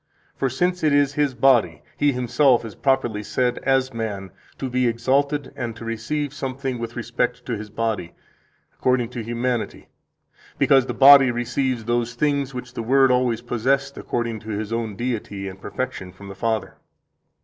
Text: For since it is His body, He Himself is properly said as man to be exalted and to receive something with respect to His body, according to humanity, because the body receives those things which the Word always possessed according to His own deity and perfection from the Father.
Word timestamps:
For 0.35 0.49
since 0.49 0.81
it 0.81 0.93
is 0.93 1.13
His 1.13 1.35
body, 1.35 1.83
He 1.95 2.11
Himself 2.11 2.65
is 2.65 2.73
properly 2.73 3.21
said 3.21 3.59
as 3.59 3.93
man 3.93 4.31
to 4.57 4.67
be 4.67 4.87
exalted 4.87 5.53
and 5.55 5.75
to 5.75 5.85
receive 5.85 6.33
something 6.33 6.79
with 6.79 6.95
respect 6.95 7.45
to 7.45 7.55
His 7.55 7.69
body, 7.69 8.13
according 8.73 9.09
to 9.09 9.21
humanity, 9.21 9.89
because 10.57 10.87
the 10.87 10.95
body 10.95 11.29
receives 11.29 11.85
those 11.85 12.15
things 12.15 12.51
which 12.51 12.73
the 12.73 12.81
Word 12.81 13.11
always 13.11 13.41
possessed 13.43 13.95
according 13.95 14.39
to 14.39 14.49
His 14.49 14.73
own 14.73 14.95
deity 14.95 15.47
and 15.47 15.61
perfection 15.61 16.11
from 16.11 16.29
the 16.29 16.33
Father. 16.35 16.77